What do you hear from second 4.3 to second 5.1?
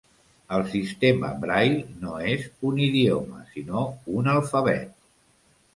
alfabet.